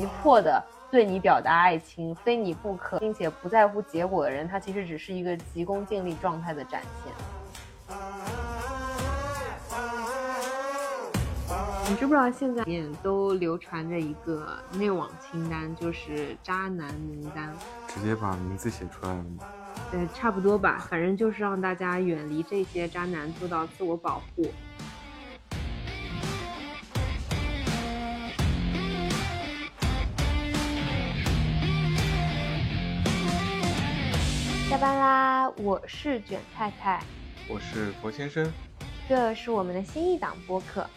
[0.00, 7.12] 急迫的对你表达爱情，非你不可，并且不在乎结果的人，他其实只是一个急功近利状态的展现。
[11.86, 17.54] 你知不知道现在面都流传着一个内网清单，就是渣男名单，
[17.86, 19.44] 直接把名字写出来了吗？
[19.92, 24.50] 呃，差不多吧，反正就是让大家远离这些渣男，做到自我保护。
[34.80, 37.02] 班啦，我是卷太太，
[37.50, 38.50] 我是佛先生，
[39.06, 40.88] 这是我们的新一档播客。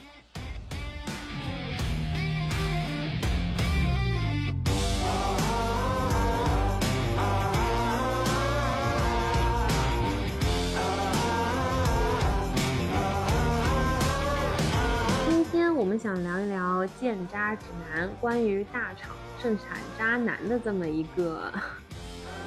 [15.28, 19.09] 今天我们想聊一聊建渣指南，关于大厂
[19.42, 21.52] 盛产渣男的这么一个。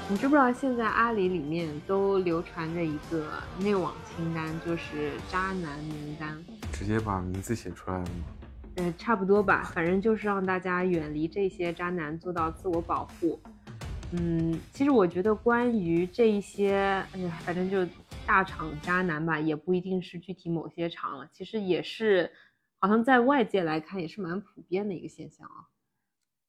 [0.08, 6.40] 你知不知道现在阿里里面都流传着一个内网清单，就是渣男名单，
[6.72, 8.24] 直接把名字写出来了吗？
[8.76, 13.40] 呃，差不多吧，反正就是让大家远离这些渣男，做到自我保护。
[14.12, 17.84] 嗯，其实我觉得关于这一些，哎呀，反正就
[18.24, 22.30] 大厂渣男吧，也不一定是具体某些厂了，其实也是，
[22.78, 25.66] 好像在外界来看也是蛮普遍的一个现象啊。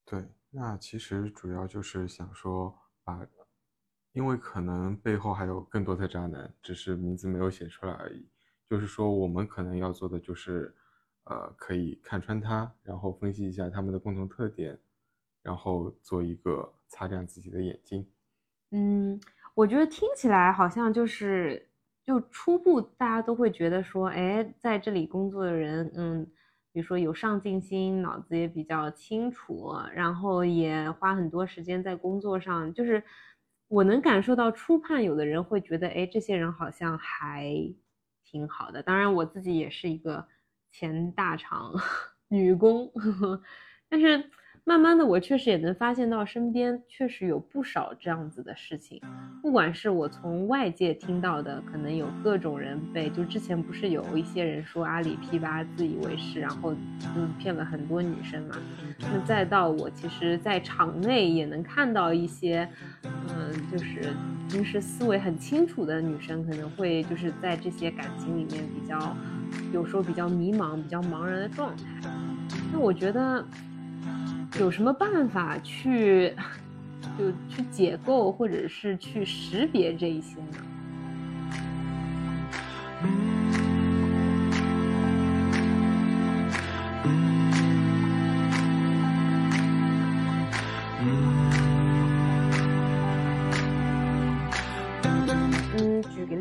[0.05, 3.25] 对，那其实主要就是想说把。
[4.17, 8.27] 因为可能背后还有更多的渣男，只是名字没有写出来而已。
[8.67, 10.73] 就是说，我们可能要做的就是，
[11.25, 14.75] 呃，可以看穿他，然后分析一下他们的共同特点，
[15.43, 18.07] 然后做一个擦亮自己的眼睛。
[18.71, 19.21] 嗯，
[19.53, 21.69] 我觉得听起来好像就是，
[22.03, 26.25] 就初步大家都会觉得说，哎，在这里工作的人，嗯，
[26.71, 33.03] 比如说有上进心，脑子也比较清楚，然后也花很多时间在工作上，就是。
[33.67, 37.51] 我能感受到初判，有的人会觉得，哎，这些人好像还
[38.23, 38.81] 挺好的。
[38.81, 40.25] 当然，我自己也是一个
[40.71, 41.73] 前大厂
[42.29, 42.91] 女工，
[43.89, 44.31] 但是。
[44.67, 49.01] 慢慢的，我确实也能发现到身边确实有不少这样子的事情，
[49.41, 56.73] 不管是我从外界听到的，可能有各种人被，就之前不是有一些人说阿里 P 八自以为是，然后
[57.15, 58.57] 嗯骗了很多女生嘛，
[58.99, 62.67] 那再到我其实，在场内也能看到一些，
[63.03, 64.13] 嗯，就是
[64.49, 69.15] 平时思维很清楚的女生，可能会就是在这些感情里面比较，
[69.71, 71.85] 有时候比较迷茫、比较茫然的状态，
[72.73, 73.41] 那我觉得。
[74.59, 76.33] 有什么办法去，
[77.17, 80.57] 就去解构，或者是去识别这一些呢？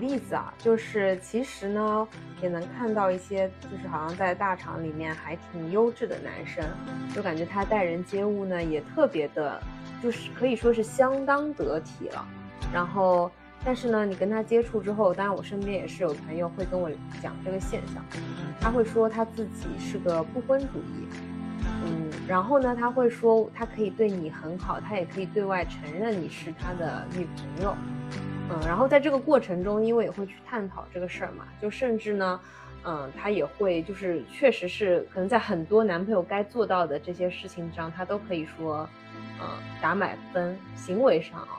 [0.07, 2.09] 例子啊，就是其实呢，
[2.41, 6.65] 也能看到一些，就是好像在大厂里面还挺优质的男生，
[7.15, 9.61] 就感觉他待人接物呢也特别的，
[10.03, 12.27] 就是可以说是相当得体了。
[12.73, 13.31] 然后，
[13.65, 16.89] 但是呢，你跟他接触之后，当然我身边也是有朋友会跟我
[17.21, 18.05] 讲这个现象，
[18.61, 21.09] 他会说他自己是个不婚主义，
[21.85, 27.77] 嗯，然后呢，他会说他可以对你很好，他也可以对外承认你是他的女朋友。
[28.49, 32.41] 嗯，然后在这个过程中，因为也会去探讨这个事儿嘛，就甚至呢，
[32.85, 38.89] 嗯，他也会就是确实是可能在很多男朋友该做到的这些事情上，他都可以说，
[39.41, 39.49] 嗯，
[39.81, 41.59] 打满分行为上啊，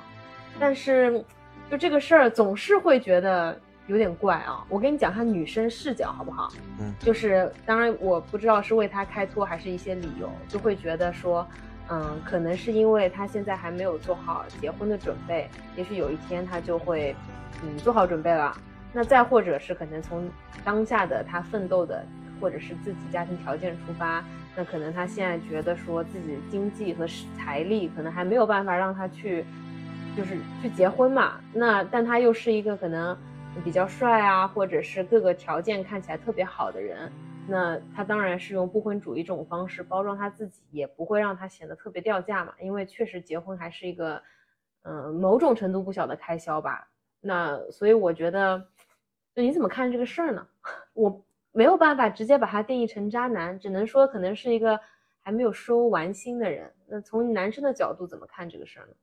[0.60, 1.24] 但是
[1.70, 4.64] 就这个事儿总是会觉得有点怪啊。
[4.70, 6.48] 我跟你讲下女生视角好不好？
[6.80, 11.46] 嗯，就是当然我不知道是为他开脱还是一些理由，就会觉得说。
[11.90, 17.16] 嗯，可能是因为他现在还没有做好结婚的准备，也许有一天他就会，
[17.64, 18.56] 嗯，做好准备了。
[18.94, 20.30] 那再或者是可能从
[20.66, 22.06] 当下的他奋斗的，
[22.42, 24.24] 或者是自己家庭条件出发，
[24.56, 27.06] 那可能他现在觉得说自己经济和
[27.38, 29.46] 财力可能还没有办法让他去，
[30.16, 31.34] 就是去结婚嘛。
[31.54, 33.16] 那但他又是一个可能
[33.64, 37.10] 比较帅啊，或者是各个条件看起来特别好的人。
[37.50, 42.54] 那他当然是用不婚主义这种方式包装他自己，也不会让他显得特别掉价嘛。
[42.60, 44.22] 因为确实结婚还是一个，
[44.84, 46.90] 嗯，某种程度不小的开销吧。
[47.22, 48.60] 那所以我觉得，
[49.34, 50.46] 就你怎么看这个事儿呢？
[50.94, 54.78] 我没有办法直接把他定义成渣男，只能说可能是一个
[55.22, 56.70] 还没有收完心的人。
[56.86, 58.94] 那从男生的角度怎么看这个事儿呢？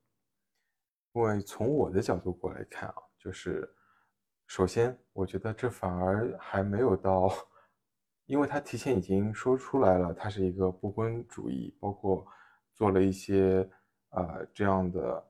[1.15, 3.69] 因为从我的角度过来看啊，就是
[4.47, 7.33] 首先我觉得这反而还没有到。
[8.27, 12.27] 因为他提前已经说出来了，他是一个不婚主义，包括
[12.73, 13.69] 做了一些
[14.11, 15.27] 呃这样的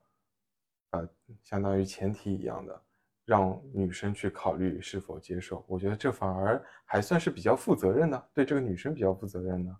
[0.91, 1.09] 呃
[1.43, 2.81] 相当于前提一样的，
[3.25, 5.65] 让女生去考虑是否接受。
[5.67, 9.75] 我觉得这反而还算是比较负责任的，对这个女生比较负责任的，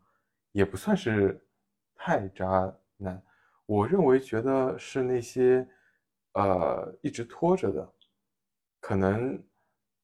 [0.51, 1.41] 也不算是
[1.95, 3.21] 太渣男。
[3.65, 5.67] 我认为觉得是那些
[6.33, 7.93] 呃一直拖着的，
[8.79, 9.41] 可能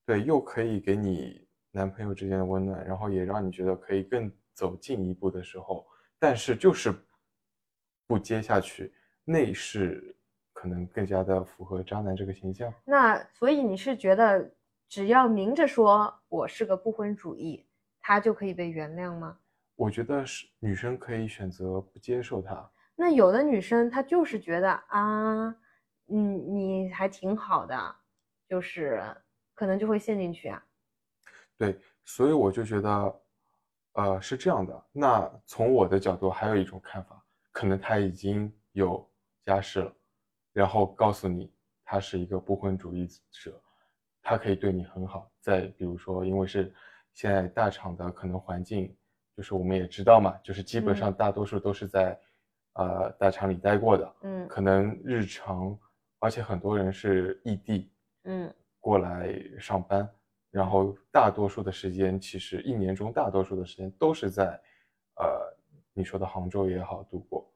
[0.05, 5.87] 对又可以给你男朋友之间的温暖，然后也让你觉得可以更走近一步的时候，
[6.19, 6.93] 但是就是
[8.07, 10.15] 不接下去，那是
[10.53, 12.73] 可能更加的符合渣男这个形象。
[12.83, 14.53] 那所以你是觉得
[14.89, 17.65] 只要明着说我是个不婚主义，
[17.99, 19.37] 他就可以被原谅吗？
[19.75, 22.69] 我觉得是女生可以选择不接受他。
[22.95, 25.47] 那有的女生她就是觉得啊，
[26.09, 27.95] 嗯，你还挺好的，
[28.47, 29.01] 就是
[29.55, 30.63] 可能就会陷进去啊。
[31.61, 33.21] 对，所以我就觉得，
[33.93, 34.85] 呃，是这样的。
[34.91, 39.07] 那从我的角度，还有一种看法，可能他已经有
[39.45, 39.93] 家室了，
[40.53, 41.53] 然后告诉你
[41.85, 43.61] 他是一个不婚主义者，
[44.23, 45.31] 他可以对你很好。
[45.39, 46.73] 再比如说，因为是
[47.13, 48.97] 现在大厂的可能环境，
[49.37, 52.19] 就是我们也知道嘛，就是基本上大多数都是在。
[52.75, 55.77] 呃，大厂里待过的，嗯，可能日常，
[56.19, 57.91] 而且很多人是异地，
[58.23, 58.49] 嗯，
[58.79, 59.29] 过来
[59.59, 60.09] 上班，
[60.51, 64.45] 然后大多数的时间，其实一年中大多数的时间都是在，
[65.15, 65.57] 呃，
[65.93, 67.49] 你说的杭州也好度过，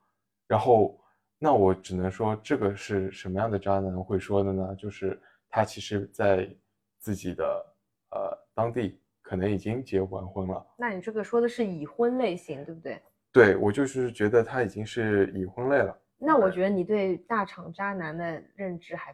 [0.48, 0.98] 然后，
[1.38, 4.76] 那我只能说，这个是什么样的渣男会说的呢？
[4.76, 6.50] 就是他其实，在
[6.98, 7.66] 自己的
[8.12, 10.66] 呃当地可能已经结完婚了。
[10.78, 13.02] 那你这个说的是已婚类型，对不对？
[13.32, 15.94] 对我就是觉得他已经是已婚类了。
[16.18, 19.12] 那我觉得你对大厂渣男的认知还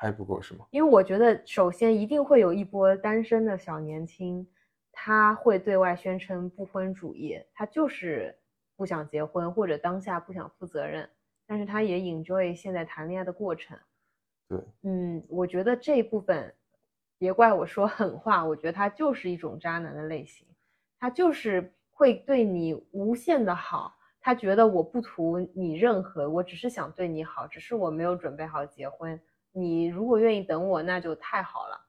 [0.00, 0.66] 还不够是吗？
[0.70, 4.46] 因为我觉得首先一定会有一波单身的小年轻，
[4.90, 8.34] 他会对外宣称不婚主义，他就是
[8.76, 11.08] 不想结婚或者当下不想负责任，
[11.46, 13.78] 但是他也 enjoy 现在谈恋爱的过程。
[14.48, 16.52] 对，嗯，我觉得这一部分，
[17.18, 20.46] 别怪我说狠话，我觉得他就是一种渣男的类型，
[20.98, 21.72] 他就是。
[21.92, 29.20] 会对你无限的好，他觉得我不图你任何，我只是想对你好，只是我没有准备好结婚。
[29.52, 31.80] 你如果愿意等我，那就太好了。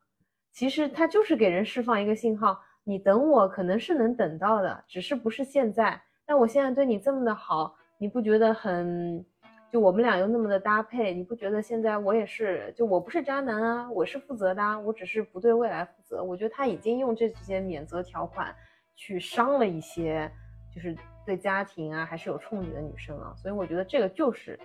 [0.51, 6.01] 其实他就是给人释放一个信号，你等我可能是能等到的，只是不是现在。
[6.25, 9.25] 但我现在对你这么的好，你不觉得很？
[9.69, 12.73] 就我们俩又那么的搭配，你不觉得现在我也是？
[12.75, 16.21] 就我不是渣男啊，我是负责的啊，我只是不对未来负责。
[16.21, 18.53] 我觉得他已经用这些免责条款。
[18.93, 20.31] 去伤了一些，
[20.75, 24.59] 就是对家庭啊还是有憧憬的女生啊，所以我觉得这个就是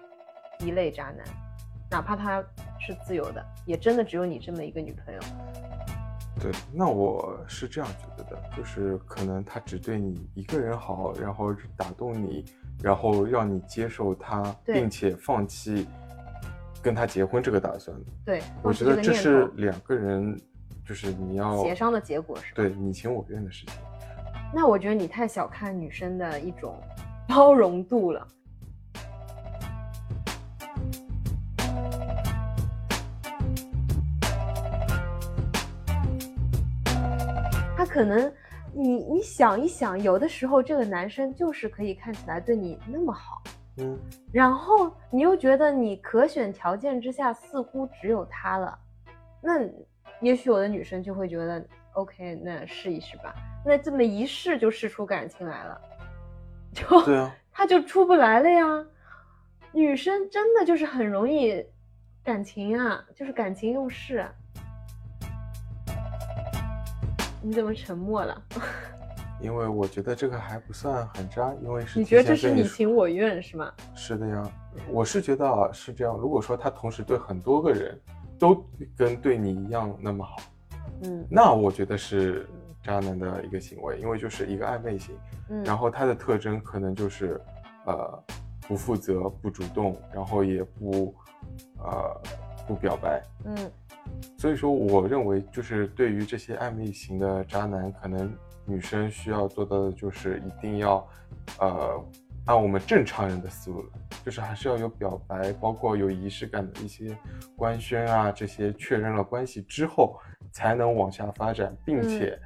[0.58, 1.24] 一类渣男，
[1.90, 2.42] 哪怕他
[2.78, 5.20] 是自由的，也真的只有你这么一个女朋友。
[6.38, 12.44] 对，那我是这样觉得的，就是可能他只对你一个人好，然后打动你，
[12.82, 15.88] 然后让你接受他，并且放弃
[16.82, 17.96] 跟他结婚这个打算。
[18.24, 20.38] 对，我觉得这是两个人，
[20.84, 22.56] 就是你要协商的结果，是吧？
[22.56, 23.74] 对你情我愿的事情。
[24.52, 26.78] 那我觉得你太小看女生的一种
[27.26, 28.26] 包容度了。
[37.96, 38.30] 可能，
[38.74, 43.42] 你你想一想，有的时候这个男生就是可以看起来对你那么好，
[43.78, 43.98] 嗯，
[44.30, 48.78] 然后你又觉得你可选条件之下似乎只有他了，
[49.40, 49.66] 那
[50.20, 51.66] 也许有的女生就会觉得。
[51.94, 53.34] OK，那试一试吧。
[53.64, 55.80] 那这么一试就试出感情来了，
[56.74, 58.86] 就对啊， 他就出不来了呀。
[59.72, 61.64] 女生真的就是很容易
[62.22, 64.28] 感情啊，就是感情用事。
[67.46, 68.42] 你怎么沉默了？
[69.40, 73.72] 因为我觉得这个还不算很渣，因为是你觉得这是你情我愿是吗？
[73.94, 74.42] 是的呀，
[74.90, 76.16] 我是觉得啊是这样。
[76.16, 77.96] 如果说他同时对很多个人
[78.36, 80.38] 都跟对你一样那么好。
[81.04, 82.48] 嗯，那我觉得是
[82.82, 85.16] 渣男的一个行为，因为就是一个暧昧型，
[85.50, 87.40] 嗯，然后他的特征可能就是，
[87.84, 88.24] 呃，
[88.66, 91.14] 不负责、不主动，然后也不，
[91.78, 92.20] 呃，
[92.66, 93.54] 不表白，嗯，
[94.38, 98.32] 所以说我认为就是对于这些暧昧型的渣男，可能
[98.64, 101.08] 女生需要做到的就是一定要，
[101.58, 102.04] 呃。
[102.46, 103.84] 按我们正常人的思路，
[104.24, 107.18] 就是还是要有表白，包括有仪式感的一些
[107.56, 110.16] 官宣啊，这些确认了关系之后，
[110.52, 112.38] 才能往下发展，并且，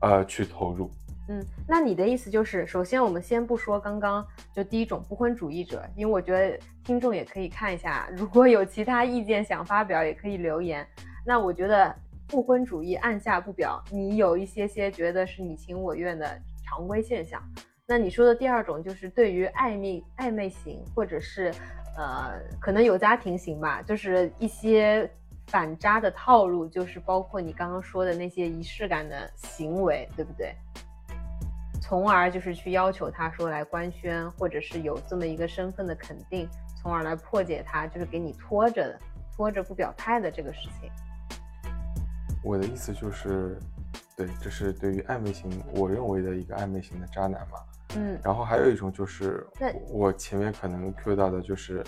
[0.00, 0.90] 呃，去投入。
[1.28, 10.86] 嗯，那你的意思就是，首先我们先不说刚刚就第一种不婚主义者，因为我觉得听众也可以看一下，如果有其他意见想发表，也可以留言。
[11.24, 11.94] 那我觉得
[12.28, 16.26] 不婚主义按下不表，你有一些些觉得是你情我愿的
[16.62, 17.42] 常规现象。
[17.86, 21.50] 那你说的第二种就是对于暧昧暧昧型，或者是
[21.96, 25.10] 呃可能有家庭型吧，就是一些
[25.46, 30.54] 反渣的套路，就是包括你刚刚说的那些仪式感的行为，对不对？
[31.86, 36.48] 从而就是去要求他说来官宣，或者是有这么一个身份的肯定，
[36.80, 38.98] 从而来破解他就是给你拖着
[39.36, 40.90] 拖着不表态的这个事情。
[42.42, 43.58] 我的意思就是，
[44.16, 47.58] 对，这是对于暧昧型，我认为的一个暧昧型的渣男嘛。
[47.96, 48.18] 嗯。
[48.24, 49.46] 然后还有一种就是，
[49.90, 51.84] 我前面可能 Q 到的就是，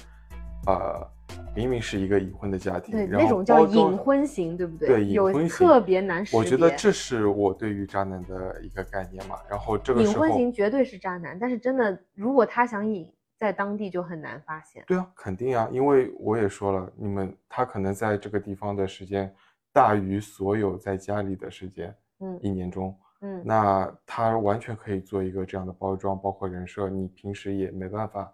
[0.66, 1.10] 呃。
[1.54, 4.88] 明明是一个已婚的家庭，对那种叫隐婚型，对不对？
[4.88, 6.38] 对，隐婚型特别难识别。
[6.38, 9.36] 我觉得这是我对于渣男的一个概念嘛。
[9.48, 14.84] 然后这个隐婚型绝对是渣男，但是真的，如果他想隐在当地，就很难发现。
[14.86, 19.34] 对啊，肯定啊，因为我也说了，你们他可能在这个地方的时间
[19.72, 28.30] 大于所有在家里的时间，嗯，一年中，嗯，那他完全可以做一个这样的包装，包括人设，你平时也没办法，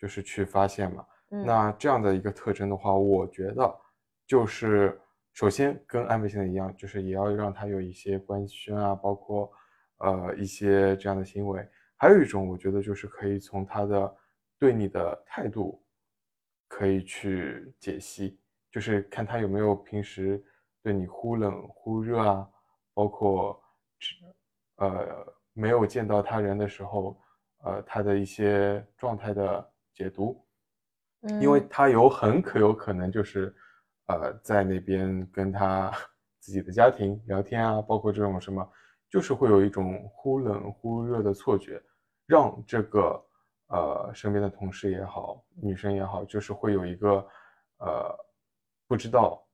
[0.00, 1.04] 就是去发现嘛。
[1.28, 3.80] 那这样的一个特征的话，我觉得
[4.26, 4.98] 就是
[5.32, 9.50] 首先跟暧昧性的一样，就是也要让他有一些官宣啊，包括
[9.98, 11.68] 呃一些这样的行为。
[11.96, 14.16] 还有一种，我觉得就是可以从他的
[14.58, 15.82] 对你的态度
[16.68, 18.38] 可以去解析，
[18.70, 20.42] 就是看他有没有平时
[20.82, 22.48] 对你忽冷忽热啊，
[22.94, 23.60] 包括
[24.76, 27.18] 呃没有见到他人的时候，
[27.64, 30.45] 呃他的一些状态的解读。
[31.40, 33.54] 因为他有很可有可能就是，
[34.06, 35.92] 呃，在那边跟他
[36.40, 38.68] 自己的家庭聊天啊，包括这种什么，
[39.10, 41.82] 就是会有一种忽冷忽热的错觉，
[42.26, 43.24] 让这个
[43.68, 47.26] 呃身边的同事也好，女生也好，就是会有一个
[47.78, 48.16] 呃
[48.86, 49.44] 不知道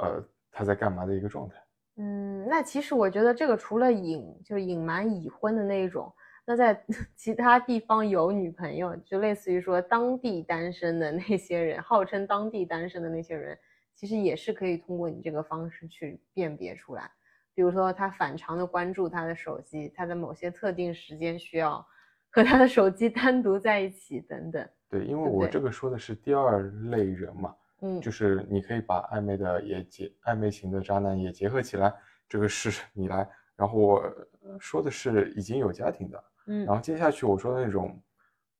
[0.00, 1.54] 呃他在干嘛的一个状态。
[1.96, 6.12] 嗯，那其实我觉得这个除了隐就隐瞒已婚的那一种。
[6.46, 6.80] 那在
[7.16, 13.58] 其他地方有女朋友，就类似于说当地单身的那些人，号称当地单身的那些人，
[13.94, 17.10] 其实也是可以通过你这个方式去辨别出来。
[17.52, 21.84] 比如说他反常的关注他的手机，他在某些特定时间需要
[22.30, 24.68] 和他的手机单独在一起等等。
[24.88, 31.92] 对，因为我这个说的是第二类人嘛，嗯，就是你可以把暧昧的也结暧昧型的渣男也结合起来，
[32.28, 33.28] 这个是 你来。
[33.56, 34.14] 然后我
[34.60, 36.22] 说的是已经有家庭的。
[36.46, 38.02] 嗯，然后接下去我说的那种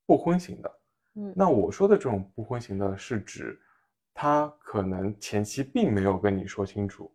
[0.05, 0.79] 不婚型的，
[1.15, 3.59] 嗯，那我说的这种不婚型的是指
[4.13, 7.13] 他可能前期并没有跟你说清楚，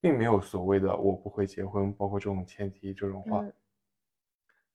[0.00, 3.44] 并没有所谓的我不会结婚，包括这种前提这种话，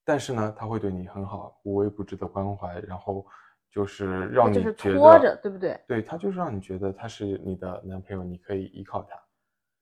[0.03, 3.25] 但是呢，他会对你很好，无微不至的关怀，然后
[3.71, 5.81] 就是让你觉得，对不对？
[5.87, 9.19] 对他就是让你觉得他是你的男朋友，你可以依靠他，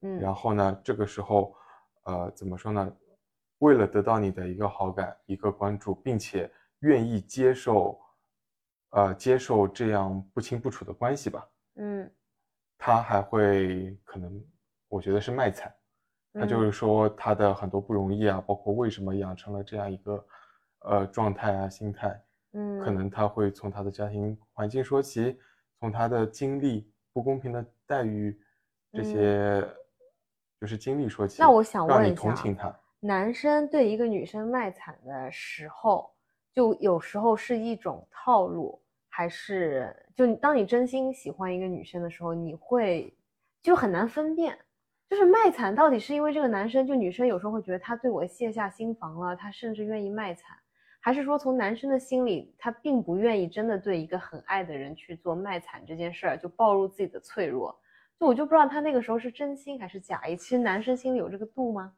[0.01, 1.55] 嗯，然后呢，这个时候，
[2.03, 2.95] 呃，怎么说呢？
[3.61, 7.99] 为了得到你的一个好感、一个关注，并且愿意接受，
[8.89, 11.47] 呃，接受这样不清不楚的关系吧。
[11.75, 12.11] 嗯，
[12.77, 14.43] 他还会可能，
[14.87, 15.71] 我觉得是卖惨。
[16.33, 20.25] 他就是说他的很多不容易啊，包括为什么养成了这样一个，
[20.79, 22.19] 呃，状态啊、心态。
[22.53, 25.39] 嗯，可能他会从他的家庭环境说起，
[25.79, 28.41] 从他的经历不公平的待遇
[28.91, 29.61] 这些，
[30.59, 31.39] 就是经历说起。
[31.39, 32.75] 那我想问让你同情他。
[33.03, 36.11] 男生对一个女生卖惨的时候，
[36.53, 38.79] 就有时候是一种套路，
[39.09, 43.11] 还是就当你真心喜欢一个女生的时候，你会
[43.63, 44.55] 就很难分辨，
[45.09, 50.55] 就是卖惨到底是因为这个男生就女生有时候会觉得他对我卸下心防了，他甚至愿意卖惨，
[50.99, 57.75] 还是说从男生的心里他并不愿意真的对一个很爱的人去做卖惨这件事儿，就暴露自己的脆弱，
[58.19, 61.93] 就我就不知道他那个时候是真心还是假意，其实男生心里有这个度吗？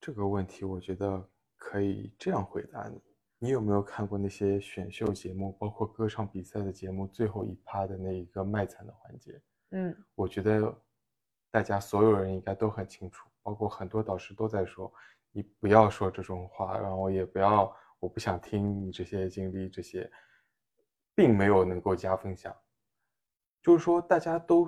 [0.00, 3.02] 这个问题我觉得可以这样回答你：
[3.38, 9.40] 你有没有看过那些选秀节目，包括歌唱比赛的节目，最后一趴的那一个卖惨的环节？
[9.72, 10.74] 嗯，我觉得
[11.50, 14.90] 大家所有人应该都很清楚，包括很多导师都在说，
[15.32, 20.10] 你不要说这种话，然后也不要，我不想听你这些经历，这些
[21.14, 22.56] 并没有能够加分项。
[23.60, 24.66] 就是说，大家都。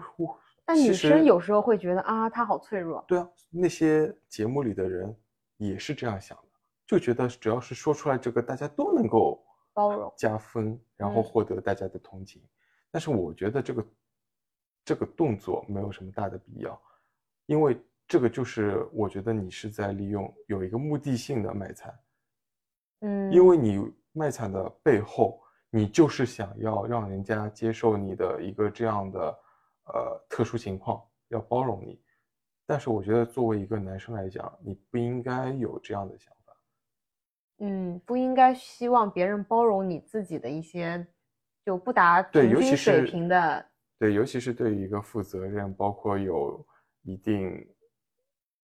[0.64, 3.04] 但女生有时候会觉得啊，她好脆弱。
[3.08, 5.14] 对啊，那些节目里的人
[5.56, 6.44] 也是这样想的，
[6.86, 12.40] 就觉得只要是说出来这个，大家都能够包容、加分，然后获得大家的同情。
[12.92, 13.86] 但是我觉得这个
[14.84, 16.80] 这个动作没有什么大的必要，
[17.46, 17.76] 因为
[18.06, 21.98] 这个就是我觉得你是在利用有一个目的性的卖惨。
[23.00, 29.38] 嗯，因为你卖惨的背后，你就是想要让人家接受你的一个这样的。
[29.84, 32.00] 呃，特殊情况要包容你，
[32.66, 36.56] 但是我觉得作为一个男生来讲，你不应该有这样的想法。
[37.58, 41.06] 嗯，不应该希望别人包容你自己的一些
[41.64, 43.66] 就不达对，尤其平均水是平的，
[43.98, 46.64] 对，尤其是对于一个负责任，包括有
[47.02, 47.50] 一定，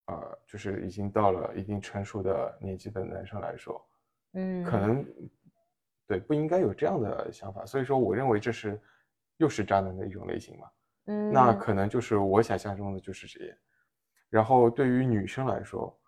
[0.07, 3.87] 呃，就是已经到了一定成熟的年纪的男生来说，
[4.33, 5.05] 嗯，可能
[6.07, 7.67] 对不应该有这样的想法。
[7.67, 8.81] 所以说，我认为这是
[9.39, 10.71] 又是渣男的一种类型嘛。
[11.07, 13.57] 嗯，那可能就是我想象中的就是这样。
[14.29, 15.99] 然后对于女生来说，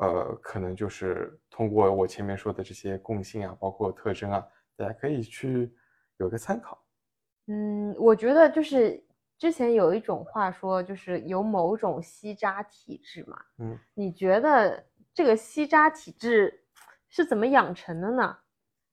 [0.00, 5.72] 呃，可能就是通过我前面说的这些共性啊，包括特征啊，大家可以去
[6.16, 6.84] 有个参考。
[7.46, 9.02] 嗯，我觉得就是
[9.38, 13.38] 之前有一种话说，就是有某种吸渣体质嘛。
[13.58, 16.64] 嗯，你觉得这个吸渣体质
[17.08, 18.36] 是怎么养成的呢？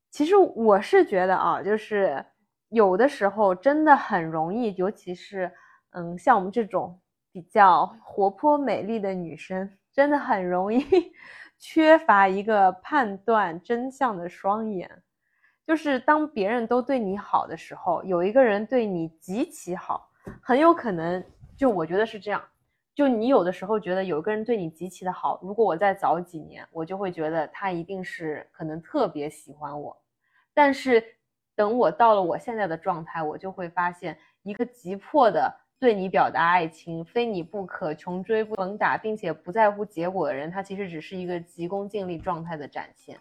[0.09, 2.25] 其实我是觉得啊，就是
[2.69, 5.51] 有的时候真的很容易，尤其是
[5.91, 6.99] 嗯，像我们这种
[7.31, 10.85] 比较活泼美丽的女生，真的很容易
[11.57, 15.03] 缺乏一个判断真相的双眼。
[15.65, 20.09] 就是当别人都对你好的时候，有一个人对你极其好，
[20.41, 21.23] 很有可能
[21.57, 22.41] 就我觉得是这样。
[22.95, 30.01] 就你有的时候觉得有一个人对你极其的好，如果我再早几年，我就会觉得他一定是可能特别喜欢我。
[30.53, 31.03] 但是
[31.57, 43.19] 等我到了我现在的状态，我就会发现，一个急迫的对你表达爱情、非你不可、穷追不猛打，并且不在乎结果的人，他其实只是一个急功近利状态的展现。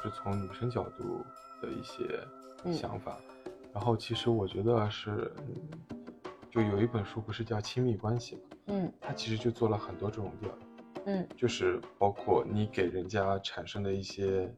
[0.00, 1.26] 是从女生角度
[1.60, 2.20] 的一些
[2.62, 3.16] 嗯想法。
[3.72, 5.83] 然后其实我觉得是，嗯
[6.54, 8.44] 就有一本书不是叫《亲密关系》吗？
[8.66, 10.58] 嗯它其实就做了很多这种调研。
[11.06, 14.48] 嗯就是包括你给人家产生的一些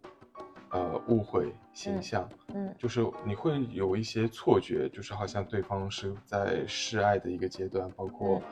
[0.72, 8.42] 呃误会形象，嗯就是你会有一些错觉，就是好像对方是在示爱的一个阶段，包括、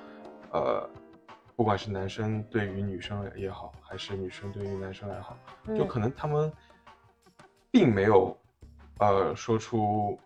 [0.51, 0.89] 呃，
[1.55, 6.51] 不管是男生对于女生也好，还是女生对于男生也好，就嗯可能他们
[7.71, 8.35] 并没有
[9.01, 10.19] 呃说出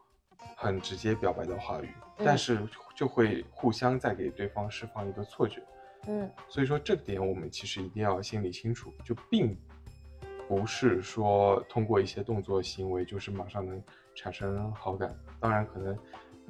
[0.57, 2.67] 很直接表白的话语，但嗯是
[2.99, 5.63] 就会互相再给对方释放一个错觉。
[6.09, 9.57] 嗯所以说这点我们其实一定要心里清楚，就并
[10.49, 13.81] 不是说通过一些动作行为就是马上能
[14.17, 15.17] 产生好感。
[15.39, 15.99] 当然可能，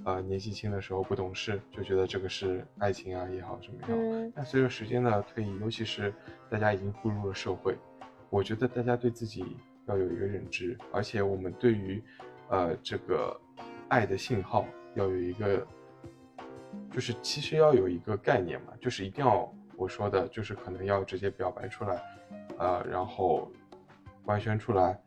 [0.05, 4.01] 呃年纪轻的时候不懂事，就觉得这个是爱情啊也好什么也好。
[4.01, 6.15] 嗯但随着时间的推移，尤其是
[6.49, 7.77] 大家已经步入了社会，
[8.31, 9.45] 我觉得大家对自己
[9.87, 12.03] 要有一个认知，而且我们对于
[12.49, 13.39] 呃这个
[13.89, 15.67] 爱的信号要有一个，
[16.99, 22.03] 就是其实要有一个概念嘛，就是一定要我说的，就是可能要直接表白出来，
[22.59, 23.49] 呃，然后
[24.25, 24.99] 官宣出来，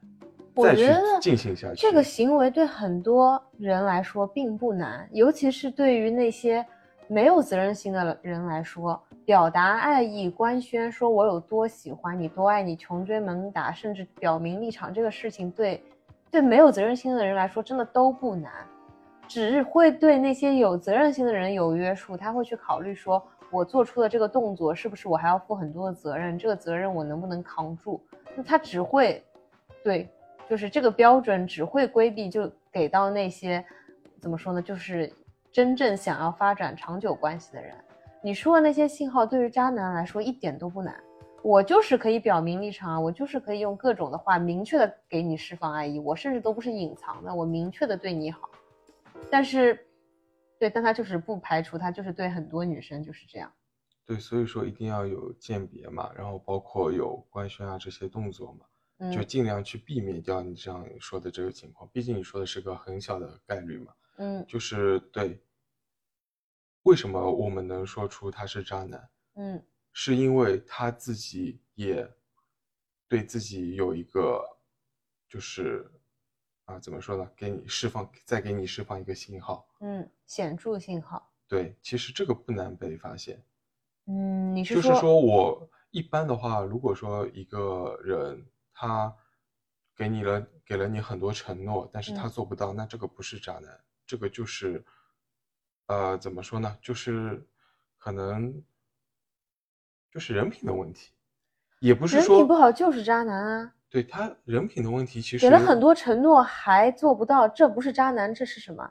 [0.56, 0.86] 我再去
[1.20, 1.76] 进行下去。
[1.76, 6.66] 这个行为对很多人来说并不难，尤其是对于那些
[7.10, 15.84] 没有责任心的人来说，表达爱意、官宣说我有多喜欢你、多爱你、穷追猛打，甚至表明立场，这个事情对
[16.32, 18.50] 对没有责任心的人来说真的都不难，
[19.34, 28.02] 只会对那些有责任心的人有约束，他会去考虑说，我做出的这个动作是不是我还要负很多的责任，这个责任我能不能扛住？
[28.36, 29.24] 那他只会
[29.86, 30.10] 对
[30.50, 33.64] 就是这个标准只会规避，就给到那些
[34.20, 35.10] 怎么说呢，就是
[35.50, 37.74] 真正想要发展长久关系的人。
[38.22, 40.94] 你说的那些信号，对于渣男来说一点都不难。
[41.42, 48.50] 我就是可以表明立场啊，我就是可以用各种的话明确的给你释放爱意，我甚至都不是隐藏的，我明确的对你好。
[49.32, 49.88] 但是，
[50.60, 53.52] 对，但他就是不排除他就是对很多女生就是这样。
[54.06, 58.66] 对，所以说一定要有鉴别嘛，然后包括有官宣啊这些动作嘛，
[59.12, 61.90] 就嗯尽量去避免掉你这样说的这个情况。
[61.94, 65.42] 毕竟你说的是个很小的概率嘛，嗯就是对。
[66.84, 69.10] 为什么我们能说出他是渣男？
[69.36, 69.64] 嗯
[69.94, 72.12] 是因为他自己也
[73.08, 74.42] 对自己有一个，
[75.30, 75.90] 就是
[76.72, 77.30] 啊，怎么说呢？
[77.36, 79.68] 给你释放，再给你释放一个信号。
[79.82, 81.30] 嗯，显著信号。
[81.48, 83.44] 对，其实这个不难被发现。
[84.06, 89.14] 嗯，你是就是说我一般的话，如果说一个人他
[89.96, 94.84] 给你了给了你很多承诺，但是他嗯做不到，那这个不是渣男，这个就是，
[95.88, 96.78] 呃，怎么说呢？
[96.82, 97.46] 就是
[97.98, 98.64] 可能
[100.10, 101.12] 就是人品的问题，
[101.80, 103.76] 也不是说人品不好就是渣男啊。
[103.92, 108.90] 对他人品的问题，其实给了很多承诺还做不到，这不是渣男，这是什么？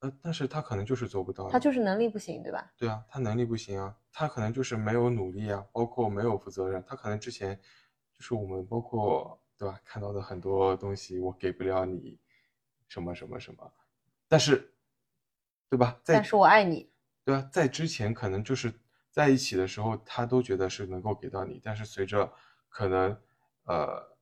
[0.00, 2.70] 呃，但是他可能就是做不到，他就是能力不行，对吧？
[2.76, 7.58] 对啊，他能力不行啊，他可能就是没有努力啊，包括没有负责任，他可能之前
[8.12, 12.20] 就是我们包括对吧看到的很多东西，我给不了你
[12.86, 13.72] 什么什么什么，
[14.28, 14.74] 但是
[15.70, 15.98] 对吧？
[16.04, 16.90] 在但是我爱你，
[17.24, 17.48] 对吧？
[17.50, 18.70] 在之前可能就是
[19.10, 22.30] 在一起的时候，他都觉得是能够给到你，但是随着
[22.68, 23.16] 可能
[23.64, 24.13] 呃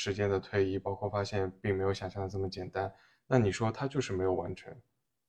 [0.00, 2.94] 时间的推移，包括发现并没有想象的这么简单，
[3.26, 4.72] 那你说他就是没有完成，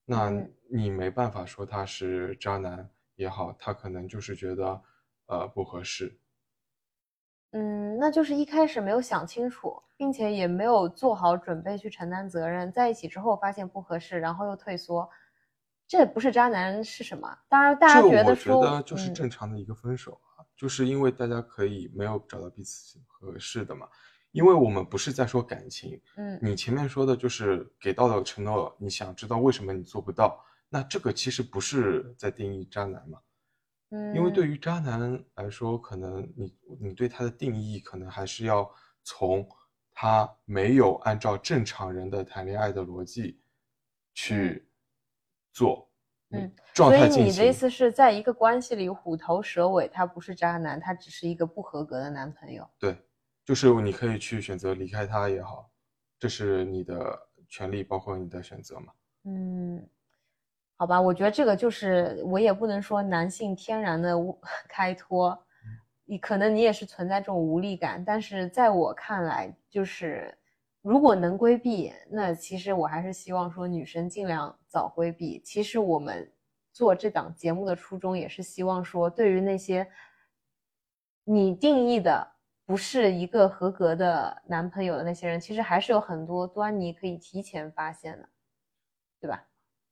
[0.05, 4.79] 那嗯你没办法说他是渣男也好，他可能就是觉得
[5.25, 6.15] 呃不合适，
[7.53, 15.09] 嗯，那就是一开始没有想清楚，并且也没有做好准备去承担责任，在一起之后发现不合适，然后又退缩，
[15.87, 17.35] 这不是渣男是什么？
[17.49, 23.89] 当然，大家觉得说，觉得就是嗯正常的一个分手啊，就是因为大家可以没有找到彼此合适的嘛。
[24.31, 33.19] 因为我们不是在说感情，嗯你前面说的就是给到的承诺，你想知道为什么你做不到，那这个其实不是在定义渣男嘛。
[33.91, 38.69] 嗯，因为对于渣男来说，可能你你对他的定义，可能还是要
[39.03, 39.47] 从
[39.91, 43.41] 他没有按照正常人的谈恋爱的逻辑
[44.13, 44.69] 去
[45.51, 45.89] 做，
[46.29, 47.23] 嗯，状所以。
[47.23, 52.69] 你的意思是在一个关系里虎头蛇尾，他不是渣男，他只是一个不合格的男朋友。
[52.77, 52.95] 对，
[53.49, 55.71] 就是你可以去选择离开他也好，
[56.19, 58.93] 这是你的权利，包括你的选择嘛。
[59.23, 59.89] 嗯，
[60.75, 65.35] 好吧，我觉得这个就是我也不能说男性天然的无 开脱，
[66.05, 70.31] 你可能你也是存在这种无力感，但是在我看来，就是
[70.83, 75.41] 如果能规避，那其实我还是希望说女生尽量早规避。
[75.43, 76.31] 其实我们
[76.71, 79.89] 做这档节目的初衷也是希望说，对于那些
[81.23, 82.35] 你定义的
[82.69, 88.29] 不是一个合格的男朋友的那些人，其实还是有很多端倪可以提前发现的，
[89.19, 89.43] 对吧？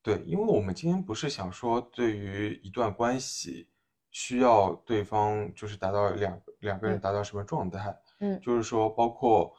[0.03, 3.67] 对，因为我们今天不是想说，对于一段关系，
[4.11, 9.51] 需要对方就是达到两两个人嗯达到什么状态，嗯就是说包括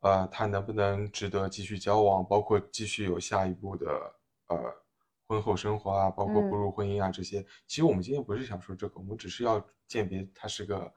[0.00, 3.86] 呃他能不能值得继续交往，包括继续有下一步的
[4.48, 4.58] 呃
[5.26, 7.42] 婚后生活啊，包括步嗯入婚姻啊这些。
[7.66, 10.92] 其实我们今天不是想说这个，我们只是要鉴别他是个是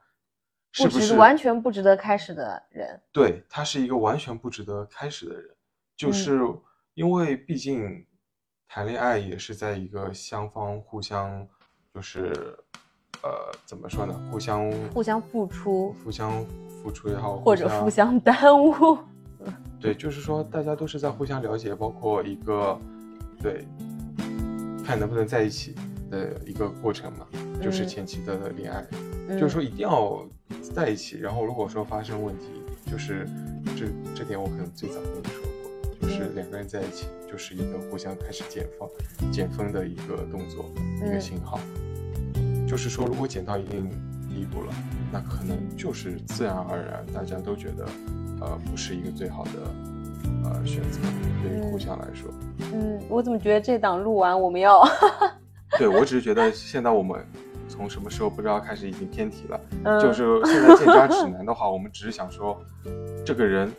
[0.78, 3.00] 不值不是完全不值得开始的人。
[3.12, 5.50] 对，他是一个完全不值得开始的人，
[5.96, 6.40] 就嗯是
[6.94, 8.06] 因为毕竟
[8.66, 11.46] 谈恋爱也是在一个双方互相
[11.94, 12.32] 就是
[13.22, 13.30] 呃
[13.66, 16.44] 怎么说呢，互相互相付出互相
[16.82, 18.98] 付出也好，或者互相耽误。
[19.78, 22.78] 对，就是说大家都是在互相了解，包括一个
[23.40, 23.66] 对
[24.84, 25.74] 看能不能在一起
[26.10, 27.26] 的一个过程嘛，
[27.60, 28.86] 就是嗯前期的恋爱。
[28.92, 30.24] 嗯就是说一定要
[30.74, 32.46] 在一起，然后如果说发生问题，
[32.90, 33.26] 就是
[33.76, 38.88] 这这点我可能最早跟你说过，就是嗯两个人在一起就是一个互相开始减放、
[39.32, 40.64] 减分的一个动作，
[40.98, 41.58] 一个嗯信号。
[42.66, 43.90] 就是说，如果减到一定
[44.30, 44.72] 地步了，
[45.12, 47.86] 那可能就是自然而然大家都觉得，
[48.40, 49.50] 呃，不是一个最好的
[50.44, 51.00] 呃选择，
[51.42, 52.30] 对于互嗯相来说。
[52.72, 54.82] 嗯，我怎么觉得这档录完我们要
[55.76, 57.22] 对我只是觉得现在我们
[57.72, 59.60] 从什么时候不知道开始已经偏题了。
[59.84, 62.60] 嗯就是 现在见渣指南的话，我们只是想说，
[63.24, 63.72] 这个人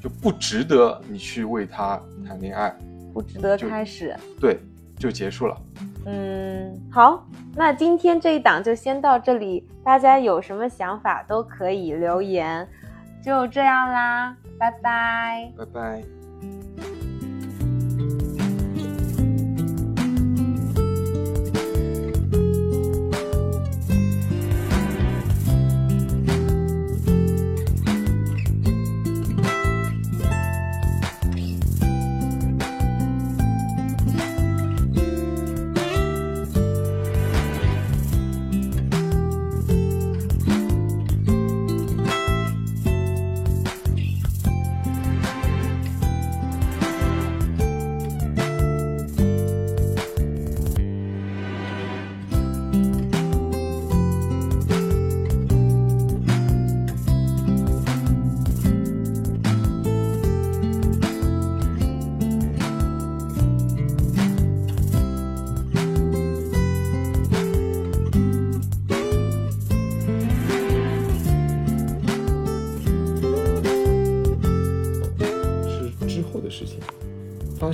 [0.00, 2.74] 就不值得你去为他谈恋爱，
[3.12, 4.16] 不值得开始。
[4.40, 4.60] 对，
[4.96, 5.56] 就结束了。
[6.06, 12.66] 嗯，好，那今天这一档就先到这里，大家有什么想法都可以留言，
[13.22, 15.52] 就这样啦，拜拜。
[15.58, 16.02] 拜拜。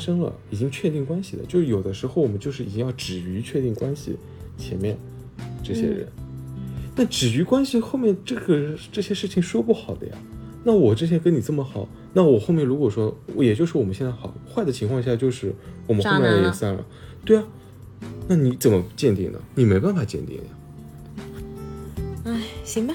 [0.06, 1.44] 生了，已经确定关系了。
[1.46, 4.16] 就是有的时候我们就是已经要止于确定关系
[4.56, 4.96] 前面
[5.64, 6.06] 这些人，
[6.94, 10.16] 那止于关系后面这个这些事情说不好的呀。
[10.62, 15.52] 那我之前跟你这么好，那我后面如果说，也就是我们现在好坏的情况下，就是
[15.86, 16.86] 我们后面也散了，
[17.24, 17.44] 对啊，
[18.28, 19.38] 那你怎么鉴定呢？
[19.56, 20.44] 你没办法鉴定呀。
[22.24, 22.94] 哎，行吧。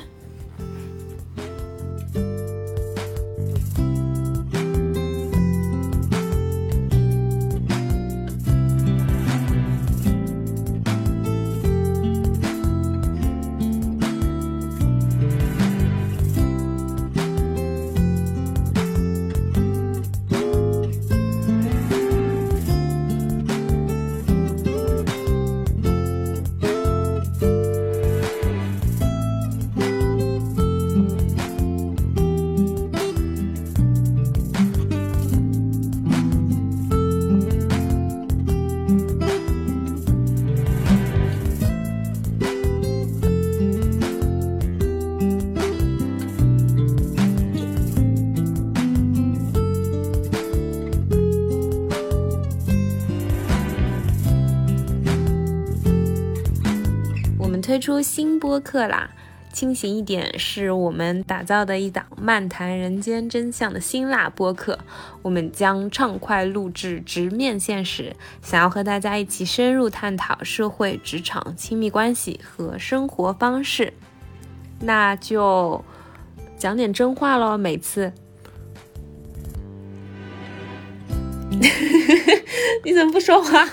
[57.72, 59.10] 推出新播客啦！
[59.54, 64.78] 清醒一点是我们打造的一档漫谈人间真相的辛辣播客，
[65.22, 73.94] 我们将畅快录制，直面现实，想要和大家一起深入探讨社会、职场、亲密关系和生活方式。
[74.82, 75.82] 那就
[76.58, 78.12] 讲点真话喽，每次。
[82.84, 83.66] 你怎么不说话？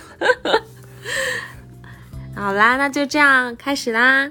[2.39, 4.31] 好啦，那就这样开始啦。